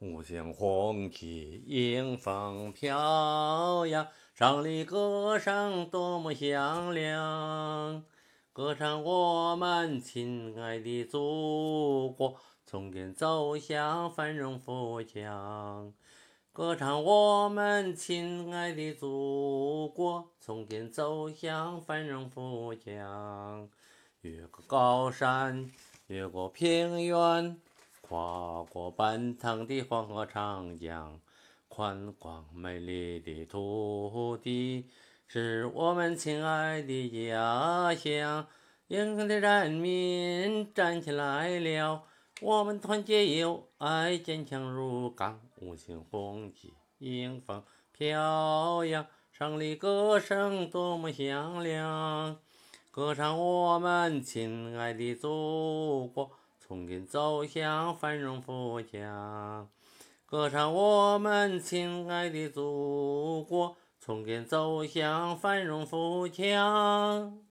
[0.00, 8.04] 五星红旗迎风飘扬，胜利歌声多么响亮！
[8.52, 12.36] 歌唱我们亲爱的祖国，
[12.66, 15.94] 从今走向繁荣富强。
[16.52, 23.66] 歌唱我们亲爱的祖国，从今走向繁荣富强。
[24.20, 25.72] 越过高山，
[26.08, 27.58] 越过平原。
[28.08, 31.20] 跨过奔腾的黄河长江，
[31.66, 34.88] 宽广美丽的土地
[35.26, 38.46] 是我们亲爱的家乡。
[38.86, 42.04] 英雄的人民站起来了，
[42.40, 45.40] 我们团结友爱，坚强如钢。
[45.56, 52.38] 五星红旗迎风飘扬，胜利歌声多么响亮，
[52.92, 56.30] 歌唱我们亲爱的祖国。
[56.66, 59.68] 从今走向繁荣富强，
[60.24, 63.76] 歌唱我们亲爱的祖国。
[64.00, 67.38] 从今走向繁荣富强。